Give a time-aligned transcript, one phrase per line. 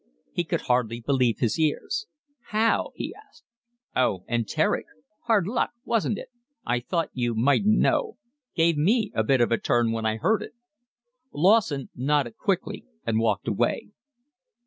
[0.31, 2.07] He could hardly believe his ears.
[2.47, 3.43] "How?" he asked.
[3.95, 4.87] "Oh, enteric.
[5.27, 6.29] Hard luck, wasn't it?
[6.65, 8.17] I thought you mightn't know.
[8.55, 10.55] Gave me a bit of a turn when I heard it."
[11.31, 13.89] Lawson nodded quickly and walked away.